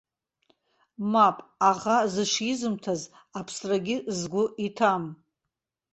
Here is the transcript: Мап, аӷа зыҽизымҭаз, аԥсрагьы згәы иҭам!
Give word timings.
Мап, 1.11 1.37
аӷа 1.69 1.97
зыҽизымҭаз, 2.13 3.01
аԥсрагьы 3.39 3.97
згәы 4.17 4.43
иҭам! 4.65 5.03